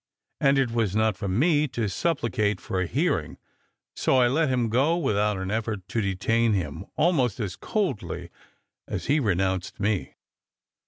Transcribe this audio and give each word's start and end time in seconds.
And 0.39 0.57
it 0.57 0.71
was 0.71 0.95
not 0.95 1.15
for 1.15 1.27
me 1.27 1.67
to 1.67 1.81
suppUcate 1.81 2.59
for 2.59 2.81
a 2.81 2.87
hearing; 2.87 3.37
so 3.95 4.17
I 4.17 4.27
let 4.29 4.49
him 4.49 4.67
go, 4.69 4.97
without 4.97 5.37
an 5.37 5.51
effort 5.51 5.87
to 5.89 6.01
detain 6.01 6.53
him, 6.53 6.85
almost 6.95 7.39
as 7.39 7.55
coldly 7.55 8.31
as 8.87 9.05
he 9.05 9.19
renounced 9.19 9.79
me." 9.79 10.15